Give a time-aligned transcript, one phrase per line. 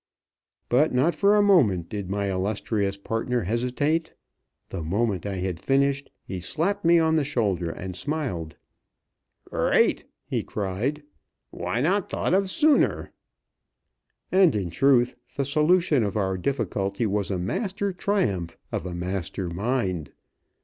[0.67, 4.15] But not for a moment did my illustrious partner hesitate.
[4.69, 8.55] The moment I had finished, he slapped me on the shoulder and smiled.
[9.45, 11.03] "Great!" he cried,
[11.51, 13.11] "why not thought of sooner?"
[14.31, 19.49] And, in truth, the solution of our difficulty was a master triumph of a master
[19.49, 20.11] mind.